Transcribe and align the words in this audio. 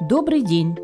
Добрый 0.00 0.42
день! 0.42 0.76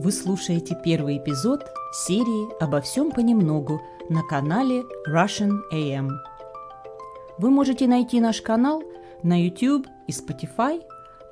Вы 0.00 0.10
слушаете 0.10 0.76
первый 0.82 1.18
эпизод 1.18 1.64
серии 1.92 2.60
«Обо 2.60 2.80
всем 2.80 3.12
понемногу» 3.12 3.80
на 4.08 4.24
канале 4.24 4.82
Russian 5.08 5.60
AM. 5.72 6.08
Вы 7.38 7.50
можете 7.50 7.86
найти 7.86 8.20
наш 8.20 8.42
канал 8.42 8.82
на 9.22 9.40
YouTube 9.40 9.86
и 10.08 10.10
Spotify, 10.10 10.82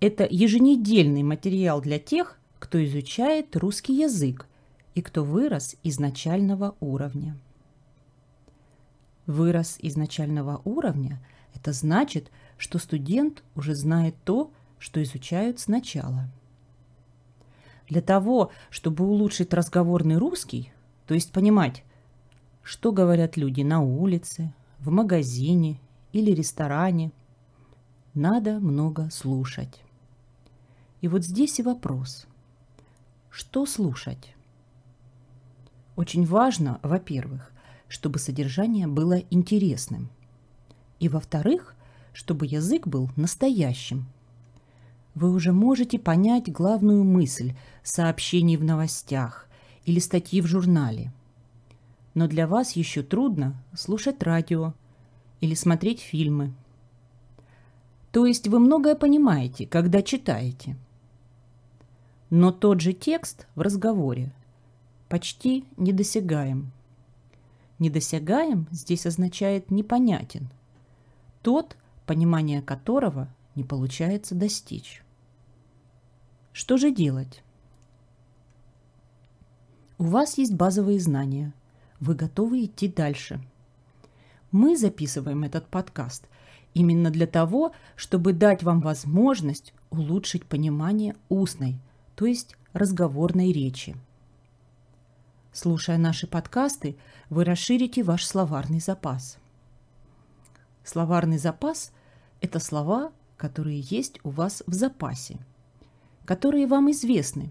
это 0.00 0.28
еженедельный 0.30 1.22
материал 1.22 1.80
для 1.80 1.98
тех, 1.98 2.38
кто 2.58 2.84
изучает 2.84 3.56
русский 3.56 3.94
язык 3.94 4.46
и 4.94 5.00
кто 5.00 5.24
вырос 5.24 5.76
из 5.82 5.98
начального 5.98 6.74
уровня. 6.78 7.38
Вырос 9.24 9.78
из 9.80 9.96
начального 9.96 10.60
уровня– 10.66 11.22
это 11.54 11.72
значит, 11.72 12.30
что 12.58 12.78
студент 12.78 13.42
уже 13.56 13.74
знает 13.74 14.14
то, 14.24 14.50
что 14.78 15.02
изучают 15.02 15.58
сначала. 15.58 16.28
Для 17.88 18.02
того, 18.02 18.52
чтобы 18.68 19.06
улучшить 19.06 19.54
разговорный 19.54 20.18
русский, 20.18 20.70
то 21.06 21.14
есть 21.14 21.32
понимать, 21.32 21.82
что 22.62 22.92
говорят 22.92 23.38
люди 23.38 23.62
на 23.62 23.80
улице, 23.80 24.52
в 24.80 24.90
магазине 24.90 25.80
или 26.12 26.32
ресторане. 26.32 27.10
Надо 28.14 28.58
много 28.58 29.08
слушать. 29.10 29.82
И 31.00 31.08
вот 31.08 31.24
здесь 31.24 31.58
и 31.58 31.62
вопрос. 31.62 32.26
Что 33.30 33.66
слушать? 33.66 34.34
Очень 35.96 36.26
важно, 36.26 36.80
во-первых, 36.82 37.52
чтобы 37.88 38.18
содержание 38.18 38.86
было 38.86 39.22
интересным. 39.30 40.10
И 40.98 41.08
во-вторых, 41.08 41.74
чтобы 42.12 42.46
язык 42.46 42.86
был 42.86 43.10
настоящим. 43.16 44.06
Вы 45.14 45.32
уже 45.32 45.52
можете 45.52 45.98
понять 45.98 46.50
главную 46.50 47.04
мысль 47.04 47.54
сообщений 47.82 48.56
в 48.56 48.64
новостях 48.64 49.48
или 49.84 49.98
статьи 49.98 50.40
в 50.40 50.46
журнале– 50.46 51.12
но 52.14 52.26
для 52.26 52.46
вас 52.46 52.72
еще 52.72 53.02
трудно 53.02 53.54
слушать 53.74 54.22
радио 54.22 54.74
или 55.40 55.54
смотреть 55.54 56.00
фильмы. 56.00 56.52
То 58.12 58.26
есть 58.26 58.48
вы 58.48 58.58
многое 58.58 58.94
понимаете, 58.94 59.66
когда 59.66 60.02
читаете. 60.02 60.76
Но 62.28 62.52
тот 62.52 62.80
же 62.80 62.92
текст 62.92 63.46
в 63.54 63.60
разговоре 63.60 64.32
почти 65.08 65.64
недосягаем. 65.76 66.72
Недосягаем 67.78 68.66
здесь 68.70 69.06
означает 69.06 69.70
непонятен. 69.70 70.48
Тот, 71.42 71.76
понимание 72.06 72.62
которого 72.62 73.28
не 73.54 73.64
получается 73.64 74.34
достичь. 74.34 75.02
Что 76.52 76.76
же 76.76 76.90
делать? 76.90 77.42
У 79.98 80.04
вас 80.04 80.38
есть 80.38 80.54
базовые 80.54 80.98
знания– 81.00 81.52
вы 82.00 82.14
готовы 82.14 82.64
идти 82.64 82.88
дальше. 82.88 83.40
Мы 84.50 84.76
записываем 84.76 85.44
этот 85.44 85.66
подкаст 85.66 86.26
именно 86.74 87.10
для 87.10 87.26
того, 87.26 87.72
чтобы 87.96 88.32
дать 88.32 88.62
вам 88.62 88.80
возможность 88.80 89.72
улучшить 89.90 90.46
понимание 90.46 91.14
устной, 91.28 91.78
то 92.14 92.26
есть 92.26 92.56
разговорной 92.72 93.52
речи. 93.52 93.96
Слушая 95.52 95.98
наши 95.98 96.26
подкасты, 96.26 96.96
вы 97.28 97.44
расширите 97.44 98.02
ваш 98.02 98.24
словарный 98.24 98.80
запас. 98.80 99.38
Словарный 100.84 101.38
запас– 101.38 101.92
это 102.40 102.60
слова, 102.60 103.12
которые 103.36 103.80
есть 103.80 104.20
у 104.22 104.30
вас 104.30 104.62
в 104.66 104.74
запасе, 104.74 105.38
которые 106.24 106.66
вам 106.66 106.90
известны, 106.90 107.50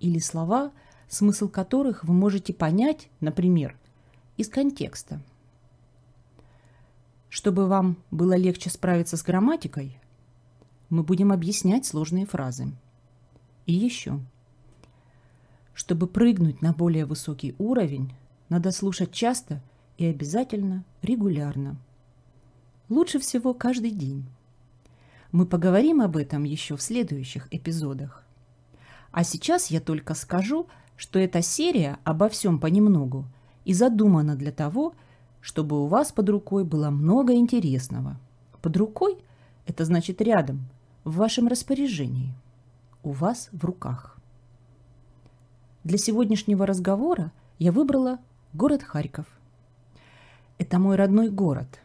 или 0.00 0.18
слова– 0.18 0.72
смысл 1.08 1.48
которых 1.48 2.04
вы 2.04 2.14
можете 2.14 2.52
понять, 2.52 3.08
например, 3.20 3.76
из 4.36 4.48
контекста. 4.48 5.20
Чтобы 7.28 7.66
вам 7.66 7.96
было 8.10 8.36
легче 8.36 8.70
справиться 8.70 9.16
с 9.16 9.22
грамматикой, 9.22 9.98
мы 10.88 11.02
будем 11.02 11.32
объяснять 11.32 11.84
сложные 11.84 12.26
фразы. 12.26 12.72
И 13.66 13.72
еще. 13.72 14.20
Чтобы 15.74 16.06
прыгнуть 16.06 16.62
на 16.62 16.72
более 16.72 17.04
высокий 17.04 17.54
уровень, 17.58 18.12
надо 18.48 18.70
слушать 18.70 19.12
часто 19.12 19.60
и 19.98 20.06
обязательно 20.06 20.84
регулярно. 21.02 21.76
Лучше 22.88 23.18
всего 23.18 23.52
каждый 23.52 23.90
день. 23.90 24.24
Мы 25.32 25.44
поговорим 25.44 26.00
об 26.00 26.16
этом 26.16 26.44
еще 26.44 26.76
в 26.76 26.82
следующих 26.82 27.48
эпизодах. 27.50 28.22
А 29.10 29.24
сейчас 29.24 29.66
я 29.66 29.80
только 29.80 30.14
скажу, 30.14 30.68
что 30.96 31.18
эта 31.18 31.42
серия 31.42 31.98
обо 32.04 32.28
всем 32.28 32.60
понемногу 32.60 33.26
и 33.64 33.74
задумана 33.74 34.36
для 34.36 34.52
того, 34.52 34.90
чтобы 34.90 35.05
у 35.84 35.86
вас 35.86 36.10
под 36.10 36.28
рукой 36.28 36.64
было 36.64 36.90
много 36.90 37.34
интересного. 37.34 38.18
Под 38.62 38.76
рукой– 38.76 39.16
это 39.66 39.84
значит 39.84 40.20
рядом, 40.20 40.66
в 41.04 41.18
вашем 41.18 41.46
распоряжении, 41.46 42.34
у 43.04 43.12
вас 43.12 43.48
в 43.52 43.64
руках. 43.64 44.18
Для 45.84 45.98
сегодняшнего 45.98 46.66
разговора 46.66 47.30
я 47.60 47.70
выбрала 47.70 48.18
город 48.54 48.82
Харьков. 48.82 49.26
Это 50.58 50.80
мой 50.80 50.96
родной 50.96 51.30
город, 51.30 51.78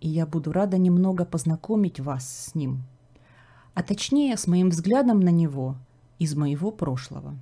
и 0.00 0.08
я 0.08 0.26
буду 0.26 0.50
рада 0.50 0.78
немного 0.78 1.24
познакомить 1.24 2.00
вас 2.00 2.28
с 2.28 2.56
ним, 2.56 2.82
а 3.74 3.84
точнее 3.84 4.36
с 4.36 4.48
моим 4.48 4.70
взглядом 4.70 5.20
на 5.20 5.30
него 5.30 5.76
из 6.18 6.34
моего 6.34 6.72
прошлого. 6.72 7.36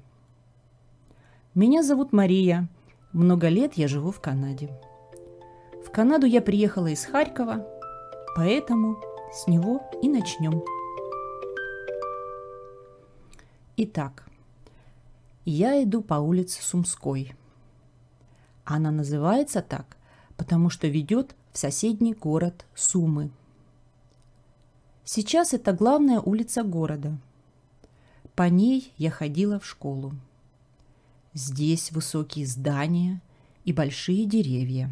Меня 1.54 1.82
зовут 1.82 2.12
Мария. 2.12 2.68
Много 3.14 3.48
лет 3.48 3.74
я 3.78 3.88
живу 3.88 4.10
в 4.10 4.20
Канаде. 4.20 4.70
Канаду 5.94 6.26
я 6.26 6.42
приехала 6.42 6.88
из 6.88 7.04
Харькова, 7.04 7.64
поэтому 8.34 8.98
с 9.32 9.46
него 9.46 9.80
и 10.02 10.08
начнем. 10.08 10.60
Итак, 13.76 14.26
я 15.44 15.80
иду 15.84 16.02
по 16.02 16.14
улице 16.14 16.60
Сумской. 16.64 17.36
Она 18.64 18.90
называется 18.90 19.62
так, 19.62 19.96
потому 20.36 20.68
что 20.68 20.88
ведет 20.88 21.36
в 21.52 21.58
соседний 21.58 22.12
город 22.12 22.66
Сумы. 22.74 23.30
Сейчас 25.04 25.54
это 25.54 25.72
главная 25.72 26.18
улица 26.18 26.64
города. 26.64 27.16
По 28.34 28.48
ней 28.48 28.92
я 28.96 29.12
ходила 29.12 29.60
в 29.60 29.64
школу. 29.64 30.12
Здесь 31.34 31.92
высокие 31.92 32.48
здания 32.48 33.22
и 33.64 33.72
большие 33.72 34.26
деревья. 34.26 34.90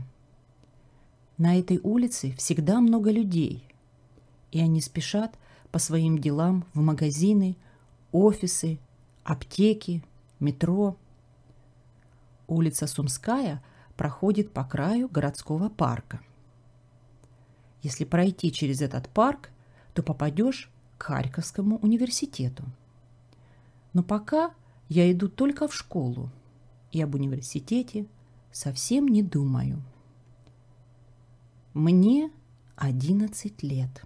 На 1.38 1.59
этой 1.59 1.78
улице 1.82 2.34
всегда 2.37 2.81
много 2.81 3.10
людей, 3.10 3.65
и 4.50 4.60
они 4.60 4.81
спешат 4.81 5.38
по 5.70 5.78
своим 5.78 6.19
делам 6.19 6.65
в 6.75 6.81
магазины, 6.81 7.56
офисы, 8.12 8.78
аптеки, 9.25 10.04
метро. 10.41 10.97
Улица 12.47 12.87
Сумская 12.87 13.62
проходит 13.97 14.53
по 14.53 14.65
краю 14.65 15.09
городского 15.09 15.69
парка. 15.69 16.20
Если 17.82 18.05
пройти 18.05 18.52
через 18.52 18.81
этот 18.81 19.08
парк, 19.08 19.50
то 19.94 20.02
попадешь 20.02 20.70
к 20.99 21.05
Харьковскому 21.05 21.78
университету. 21.78 22.64
Но 23.93 24.02
пока 24.02 24.52
я 24.88 25.11
иду 25.11 25.28
только 25.28 25.67
в 25.67 25.75
школу 25.75 26.31
и 26.93 27.00
об 27.00 27.14
университете 27.14 28.06
совсем 28.52 29.08
не 29.08 29.23
думаю. 29.23 29.82
Мне 31.75 32.31
11 32.77 33.63
лет. 33.63 34.05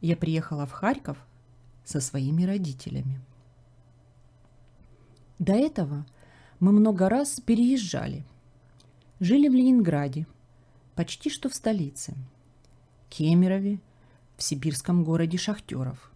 Я 0.00 0.16
приехала 0.16 0.66
в 0.66 0.72
Харьков 0.72 1.16
со 1.84 2.00
своими 2.00 2.42
родителями. 2.42 3.20
До 5.38 5.52
этого 5.52 6.04
мы 6.58 6.72
много 6.72 7.08
раз 7.08 7.38
переезжали. 7.38 8.24
Жили 9.20 9.46
в 9.46 9.52
Ленинграде, 9.52 10.26
почти 10.96 11.30
что 11.30 11.48
в 11.48 11.54
столице, 11.54 12.16
Кемерове, 13.08 13.78
в 14.36 14.42
сибирском 14.42 15.04
городе 15.04 15.38
Шахтеров, 15.38 16.10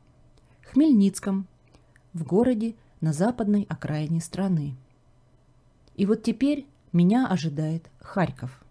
Хмельницком, 0.72 1.46
в 2.14 2.24
городе 2.24 2.74
на 3.00 3.12
западной 3.12 3.64
окраине 3.68 4.20
страны. 4.20 4.74
И 5.94 6.04
вот 6.04 6.24
теперь 6.24 6.66
меня 6.92 7.28
ожидает 7.28 7.88
Харьков. 8.00 8.63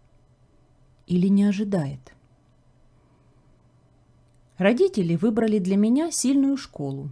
Или 1.07 1.27
не 1.27 1.43
ожидает. 1.43 2.13
Родители 4.57 5.15
выбрали 5.15 5.59
для 5.59 5.75
меня 5.75 6.11
сильную 6.11 6.57
школу. 6.57 7.09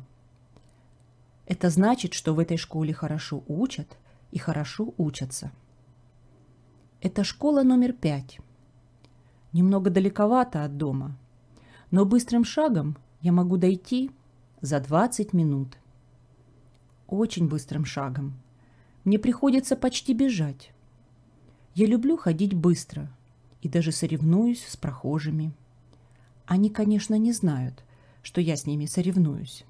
Это 1.45 1.69
значит, 1.69 2.13
что 2.13 2.33
в 2.33 2.39
этой 2.39 2.55
школе 2.55 2.93
хорошо 2.93 3.43
учат 3.47 3.97
и 4.31 4.37
хорошо 4.37 4.93
учатся. 4.97 5.51
Это 7.01 7.23
школа 7.23 7.63
номер 7.63 7.93
пять. 7.93 8.39
Немного 9.51 9.89
далековато 9.89 10.63
от 10.63 10.77
дома, 10.77 11.17
но 11.89 12.05
быстрым 12.05 12.45
шагом 12.45 12.95
я 13.21 13.33
могу 13.33 13.57
дойти 13.57 14.11
за 14.61 14.79
20 14.79 15.33
минут. 15.33 15.77
Очень 17.07 17.49
быстрым 17.49 17.83
шагом. 17.83 18.39
Мне 19.03 19.19
приходится 19.19 19.75
почти 19.75 20.13
бежать. 20.13 20.71
Я 21.73 21.87
люблю 21.87 22.15
ходить 22.15 22.53
быстро 22.53 23.09
и 23.61 23.69
даже 23.69 23.91
соревнуюсь 23.91 24.65
с 24.65 24.75
прохожими. 24.77 25.51
Они, 26.45 26.69
конечно, 26.69 27.15
не 27.15 27.31
знают, 27.31 27.83
что 28.23 28.41
я 28.41 28.55
с 28.55 28.65
ними 28.65 28.85
соревнуюсь. 28.85 29.65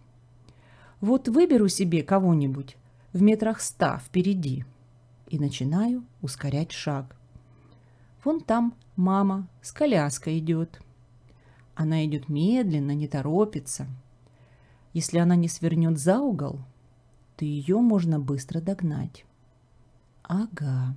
Вот 0.99 1.27
выберу 1.27 1.67
себе 1.67 2.03
кого-нибудь 2.03 2.77
в 3.13 3.21
метрах 3.21 3.61
ста 3.61 3.97
впереди 3.99 4.65
и 5.27 5.39
начинаю 5.39 6.05
ускорять 6.21 6.71
шаг. 6.71 7.15
Вон 8.23 8.39
там 8.41 8.75
мама 8.95 9.47
с 9.61 9.71
коляской 9.71 10.39
идет. 10.39 10.79
Она 11.75 12.05
идет 12.05 12.29
медленно, 12.29 12.91
не 12.91 13.07
торопится. 13.07 13.87
Если 14.93 15.17
она 15.17 15.35
не 15.35 15.47
свернет 15.47 15.97
за 15.97 16.19
угол, 16.19 16.59
то 17.37 17.45
ее 17.45 17.79
можно 17.79 18.19
быстро 18.19 18.61
догнать. 18.61 19.25
Ага. 20.23 20.95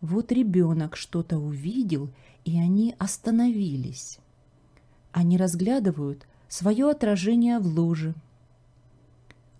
Вот 0.00 0.30
ребенок 0.32 0.96
что-то 0.96 1.38
увидел, 1.38 2.10
и 2.44 2.58
они 2.58 2.94
остановились. 2.98 4.18
Они 5.12 5.36
разглядывают 5.38 6.26
свое 6.48 6.90
отражение 6.90 7.58
в 7.58 7.66
луже. 7.66 8.14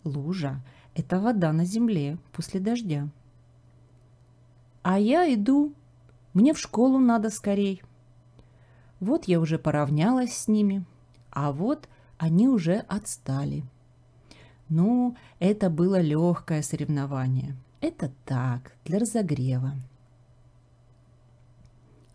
Лужа– 0.05 0.63
это 0.95 1.19
вода 1.21 1.53
на 1.53 1.65
земле 1.65 2.19
после 2.33 2.61
дождя. 2.61 3.09
А 4.83 4.99
я 4.99 5.33
иду. 5.35 5.73
Мне 6.33 6.53
в 6.53 6.59
школу 6.59 6.99
надо 6.99 7.31
скорей. 7.31 7.83
Вот 9.01 9.25
я 9.25 9.41
уже 9.41 9.59
поравнялась 9.59 10.33
с 10.33 10.49
ними, 10.49 10.85
а 11.31 11.53
вот 11.53 11.89
они 12.19 12.49
уже 12.49 12.77
отстали. 12.89 13.65
Ну, 14.69 15.17
это 15.39 15.71
было 15.71 16.01
легкое 16.01 16.63
соревнование. 16.63 17.57
Это 17.81 18.11
так, 18.25 18.75
для 18.85 18.99
разогрева. 18.99 19.75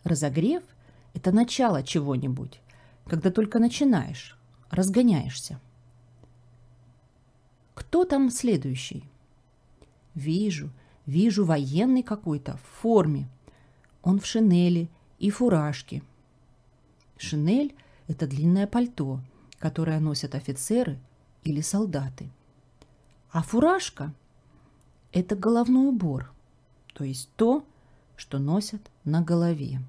Разогрев– 0.04 0.64
это 1.14 1.32
начало 1.32 1.84
чего-нибудь, 1.84 2.60
когда 3.06 3.32
только 3.32 3.60
начинаешь, 3.60 4.38
разгоняешься. 4.70 5.60
Кто 7.74 8.06
там 8.06 8.30
следующий? 8.30 9.04
Вижу, 10.16 10.72
вижу 11.06 11.46
военный 11.46 12.04
какой-то 12.04 12.58
в 12.58 12.82
форме. 12.82 13.30
Он 14.02 14.20
в 14.20 14.26
шинели 14.26 14.90
и 15.20 15.30
фуражке. 15.30 16.04
Шинель– 17.18 17.76
это 18.08 18.28
длинное 18.28 18.68
пальто, 18.68 19.20
которое 19.60 20.00
носят 20.00 20.34
офицеры 20.36 21.00
или 21.44 21.62
солдаты. 21.62 22.30
А 23.32 23.44
фуражка– 23.44 24.14
это 25.12 25.36
головной 25.36 25.90
убор, 25.90 26.32
то 26.94 27.04
есть 27.04 27.30
то, 27.36 27.64
что 28.22 28.38
носят 28.38 28.92
на 29.04 29.24
голове. 29.24 29.82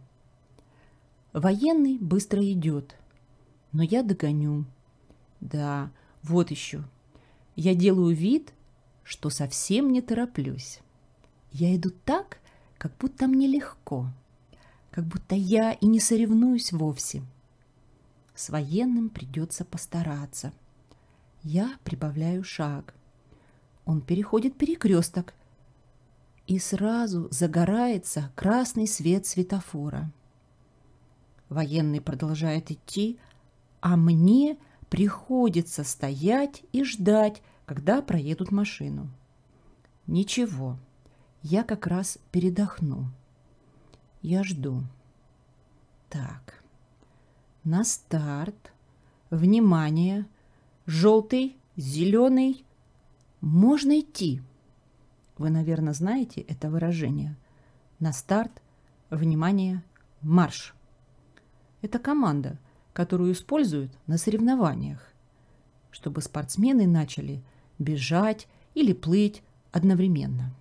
Военный 1.34 1.98
быстро 1.98 2.42
идет, 2.50 2.96
но 3.72 3.82
я 3.82 4.02
догоню. 4.02 4.64
Да, 5.42 5.90
вот 6.22 6.50
еще. 6.50 6.82
Я 7.56 7.74
делаю 7.74 8.16
вид, 8.16 8.54
что 9.04 9.28
совсем 9.28 9.92
не 9.92 10.00
тороплюсь. 10.00 10.80
Я 11.52 11.76
иду 11.76 11.90
так, 12.06 12.38
как 12.78 12.96
будто 12.96 13.26
мне 13.26 13.46
легко, 13.46 14.08
как 14.92 15.04
будто 15.04 15.34
я 15.34 15.72
и 15.72 15.84
не 15.84 16.00
соревнуюсь 16.00 16.72
вовсе. 16.72 17.22
С 18.34 18.48
военным 18.48 19.10
придется 19.10 19.66
постараться. 19.66 20.54
Я 21.42 21.76
прибавляю 21.84 22.44
шаг. 22.44 22.94
Он 23.84 24.00
переходит 24.00 24.56
перекресток, 24.56 25.34
и 26.46 26.58
сразу 26.58 27.28
загорается 27.30 28.30
красный 28.34 28.86
свет 28.86 29.26
светофора. 29.26 30.10
Военный 31.48 32.00
продолжает 32.00 32.70
идти, 32.70 33.18
а 33.80 33.96
мне 33.96 34.56
приходится 34.88 35.84
стоять 35.84 36.62
и 36.72 36.84
ждать, 36.84 37.42
когда 37.66 38.02
проедут 38.02 38.50
машину. 38.50 39.08
Ничего, 40.06 40.78
я 41.42 41.62
как 41.62 41.86
раз 41.86 42.18
передохну. 42.30 43.06
Я 44.20 44.44
жду. 44.44 44.82
Так, 46.08 46.62
на 47.64 47.84
старт. 47.84 48.72
Внимание. 49.30 50.26
Желтый, 50.84 51.56
зеленый. 51.76 52.64
Можно 53.40 54.00
идти. 54.00 54.42
Вы, 55.42 55.50
наверное, 55.50 55.92
знаете 55.92 56.40
это 56.40 56.70
выражение. 56.70 57.36
На 57.98 58.12
старт. 58.12 58.62
Внимание. 59.10 59.82
Марш. 60.22 60.74
Это 61.82 61.98
команда– 61.98 62.58
которую 62.92 63.32
используют 63.32 63.90
на 64.06 64.18
соревнованиях, 64.18 65.00
чтобы 65.90 66.20
спортсмены 66.20 66.86
начали 66.86 67.42
бежать 67.78 68.48
или 68.74 68.92
плыть 68.92 69.42
одновременно. 69.70 70.54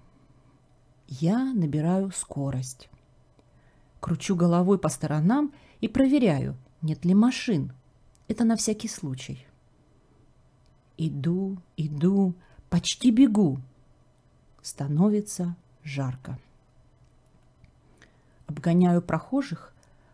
Я 1.08 1.54
набираю 1.54 2.12
скорость. 2.12 2.90
Кручу 4.00 4.36
головой 4.36 4.80
по 4.80 4.90
сторонам 4.90 5.54
и 5.82 5.88
проверяю, 5.88 6.56
нет 6.82 7.06
ли 7.06 7.14
машин. 7.14 7.74
Это 8.28 8.46
на 8.46 8.56
всякий 8.56 8.88
случай. 8.88 9.46
Иду, 10.98 11.58
иду, 11.76 12.34
почти 12.70 13.12
бегу. 13.12 13.60
Становится 14.62 15.56
жарко. 15.84 16.38
Обгоняю 18.48 19.02
прохожих 19.02 19.74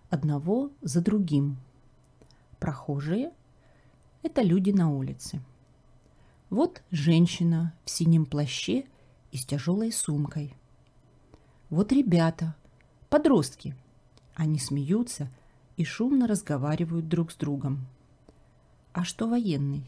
одного 0.10 0.72
за 0.82 1.02
другим– 1.02 1.58
Прохожие– 2.60 3.32
это 4.24 4.42
люди 4.42 4.72
на 4.72 4.92
улице. 4.92 5.40
Вот 6.50 6.82
женщина 6.90 7.74
в 7.86 7.90
синем 7.92 8.26
плаще 8.26 8.86
и 9.32 9.38
с 9.38 9.46
тяжелой 9.46 9.92
сумкой. 9.92 10.56
Вот 11.70 11.92
ребята, 11.92 12.56
подростки. 13.10 13.76
Они 14.34 14.58
смеются 14.58 15.30
и 15.76 15.84
шумно 15.84 16.28
разговаривают 16.28 17.08
друг 17.08 17.32
с 17.32 17.36
другом. 17.36 17.86
А 18.92 19.04
что 19.04 19.28
военный? 19.28 19.84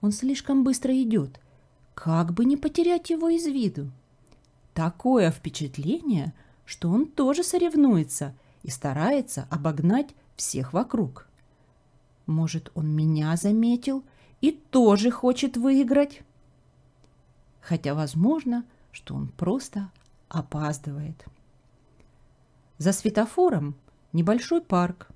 Он 0.00 0.12
слишком 0.12 0.62
быстро 0.62 0.94
идет. 1.02 1.40
Как 1.98 2.32
бы 2.32 2.44
не 2.44 2.56
потерять 2.56 3.10
его 3.10 3.28
из 3.28 3.44
виду? 3.44 3.90
Такое 4.72 5.32
впечатление, 5.32 6.32
что 6.64 6.90
он 6.90 7.06
тоже 7.06 7.42
соревнуется 7.42 8.36
и 8.62 8.70
старается 8.70 9.48
обогнать 9.50 10.14
всех 10.36 10.72
вокруг. 10.72 11.26
Может, 12.26 12.70
он 12.76 12.94
меня 12.94 13.34
заметил 13.34 14.04
и 14.40 14.52
тоже 14.52 15.10
хочет 15.10 15.56
выиграть? 15.56 16.22
Хотя 17.60 17.96
возможно, 17.96 18.64
что 18.92 19.16
он 19.16 19.26
просто 19.26 19.90
опаздывает. 20.28 21.24
За 22.78 22.92
светофором 22.92 23.74
небольшой 24.12 24.60
парк. 24.60 25.08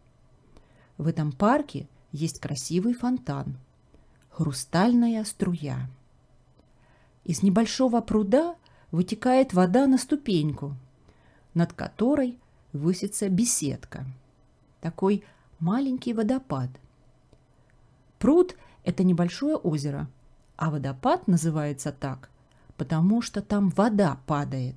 В 0.98 1.06
этом 1.06 1.30
парке 1.30 1.86
есть 2.10 2.40
красивый 2.40 2.94
фонтан, 2.94 3.56
хрустальная 4.30 5.22
струя. 5.22 5.88
Из 7.24 7.42
небольшого 7.42 8.00
пруда 8.00 8.56
вытекает 8.90 9.52
вода 9.52 9.86
на 9.86 9.98
ступеньку, 9.98 10.76
над 11.54 11.72
которой 11.72 12.38
высится 12.72 13.28
беседка. 13.28 14.04
Такой 14.80 15.24
маленький 15.60 16.12
водопад– 16.12 16.70
Пруд– 18.22 18.54
это 18.84 19.02
небольшое 19.02 19.56
озеро, 19.56 20.08
а 20.56 20.70
водопад 20.70 21.26
называется 21.26 21.90
так, 21.90 22.30
потому 22.76 23.20
что 23.20 23.42
там 23.42 23.70
вода 23.70 24.16
падает. 24.26 24.76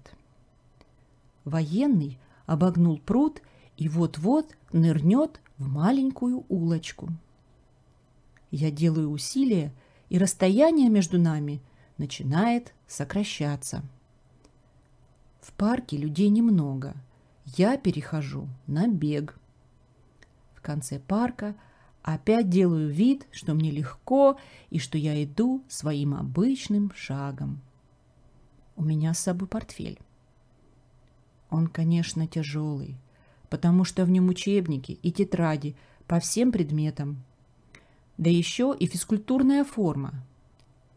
Военный 1.44 2.18
обогнул 2.48 2.98
пруд 2.98 3.44
и 3.78 3.88
вот-вот 3.88 4.58
нырнет 4.74 5.40
в 5.60 5.68
маленькую 5.68 6.44
улочку. 6.50 7.10
Я 8.50 8.72
делаю 8.72 9.12
усилие, 9.12 9.72
и 10.10 10.18
расстояние 10.18 10.90
между 10.90 11.20
нами 11.20 11.62
начинает 11.98 12.74
сокращаться. 12.88 13.84
В 15.42 15.52
парке 15.54 15.98
людей 15.98 16.30
немного. 16.30 16.96
Я 17.46 17.78
перехожу 17.78 18.48
на 18.68 18.88
бег. 18.88 19.38
В 20.56 20.62
конце 20.62 21.00
парка– 21.00 21.56
Опять 22.06 22.50
делаю 22.50 22.88
вид, 22.92 23.26
что 23.32 23.56
мне 23.56 23.72
легко 23.72 24.38
и 24.70 24.78
что 24.78 24.96
я 24.96 25.24
иду 25.24 25.64
своим 25.68 26.14
обычным 26.14 26.92
шагом. 26.96 27.62
У 28.76 28.84
меня 28.84 29.16
с 29.16 29.20
собой 29.20 29.48
портфель. 29.48 29.98
Он, 31.50 31.66
конечно, 31.66 32.28
тяжелый, 32.28 32.96
потому 33.50 33.86
что 33.86 34.06
в 34.06 34.12
нем 34.12 34.30
учебники 34.30 35.00
и 35.02 35.12
тетради 35.12 35.76
по 36.06 36.20
всем 36.20 36.52
предметам. 36.52 37.24
Да 38.20 38.30
еще 38.30 38.76
и 38.80 38.86
физкультурная 38.86 39.64
форма. 39.64 40.14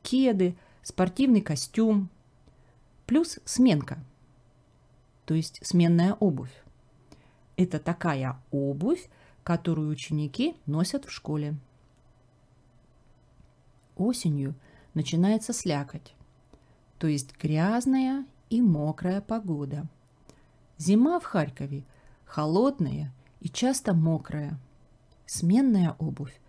Кеды, 0.02 0.58
спортивный 0.88 1.42
костюм, 1.42 2.08
плюс 3.04 3.38
сменка, 3.44 3.98
то 5.26 5.34
есть 5.34 5.60
сменная 5.62 6.14
обувь. 6.14 6.62
Это 7.56 7.78
такая 7.78 8.40
обувь, 8.50 9.10
которую 9.44 9.90
ученики 9.90 10.56
носят 10.64 11.04
в 11.04 11.10
школе. 11.10 11.56
Осенью 13.96 14.54
начинается 14.94 15.52
слякоть, 15.52 16.14
то 16.98 17.06
есть 17.06 17.36
грязная 17.38 18.24
и 18.48 18.62
мокрая 18.62 19.20
погода. 19.20 19.86
Зима 20.78 21.20
в 21.20 21.24
Харькове 21.24 21.84
холодная 22.24 23.12
и 23.40 23.50
часто 23.50 23.92
мокрая. 23.92 24.58
Сменная 25.26 25.96
обувь 25.98 26.40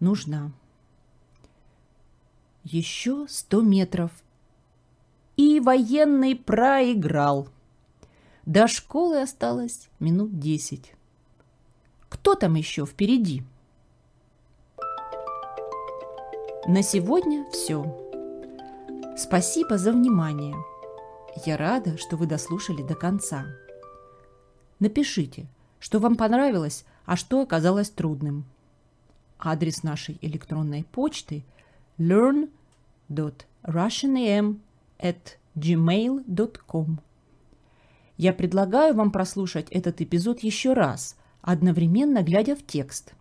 нужна. 0.00 0.52
Еще 2.68 3.26
сто 3.28 3.60
метров. 3.60 4.10
И 5.36 5.60
военный 5.60 6.34
проиграл. 6.34 7.48
До 8.44 8.66
школы 8.66 9.22
осталось 9.22 9.88
минут 10.00 10.40
десять. 10.40 10.92
Кто 12.08 12.34
там 12.34 12.56
еще 12.56 12.84
впереди? 12.84 13.44
На 16.66 16.82
сегодня 16.82 17.48
все. 17.52 17.84
Спасибо 19.16 19.78
за 19.78 19.92
внимание. 19.92 20.56
Я 21.44 21.56
рада, 21.56 21.96
что 21.96 22.16
вы 22.16 22.26
дослушали 22.26 22.82
до 22.82 22.96
конца. 22.96 23.46
Напишите, 24.80 25.46
что 25.78 26.00
вам 26.00 26.16
понравилось, 26.16 26.84
а 27.04 27.14
что 27.14 27.42
оказалось 27.42 27.90
трудным. 27.90 28.44
Адрес 29.38 29.84
нашей 29.84 30.18
электронной 30.20 30.82
почты 30.82 31.44
learn.russianam 31.98 32.55
at 34.98 35.36
gmail.com 35.56 36.98
Я 38.16 38.32
предлагаю 38.32 38.94
вам 38.94 39.10
прослушать 39.10 39.68
этот 39.70 40.00
эпизод 40.00 40.40
еще 40.40 40.72
раз, 40.72 41.16
одновременно 41.42 42.22
глядя 42.22 42.56
в 42.56 42.64
текст. 42.64 43.14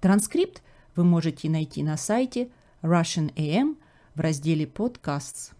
Транскрипт 0.00 0.62
вы 0.96 1.04
можете 1.04 1.48
найти 1.48 1.82
на 1.82 1.96
сайте 1.96 2.50
Russian 2.82 3.32
AM 3.34 3.76
в 4.14 4.20
разделе 4.20 4.64
Podcasts. 4.64 5.52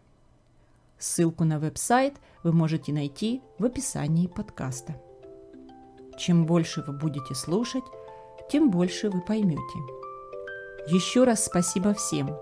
Ссылку 0.98 1.44
на 1.44 1.58
веб-сайт 1.58 2.14
вы 2.42 2.52
можете 2.52 2.92
найти 2.92 3.40
в 3.58 3.64
описании 3.64 4.26
подкаста. 4.26 5.00
Чем 6.18 6.44
больше 6.44 6.82
вы 6.86 6.92
будете 6.92 7.34
слушать, 7.34 7.84
тем 8.50 8.70
больше 8.70 9.08
вы 9.08 9.20
поймете. 9.22 9.78
Еще 10.88 11.24
раз 11.24 11.44
спасибо 11.44 11.94
всем. 11.94 12.38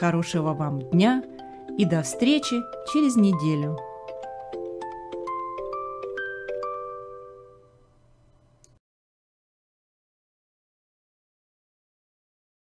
Хорошего 0.00 0.54
вам 0.54 0.80
дня 0.80 1.22
и 1.76 1.84
до 1.84 2.00
встречи 2.00 2.56
через 2.90 3.16
неделю. 3.16 3.76